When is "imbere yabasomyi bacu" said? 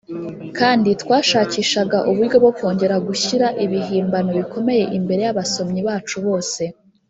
4.97-6.17